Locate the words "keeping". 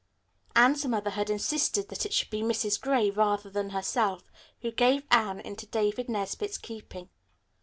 6.57-7.09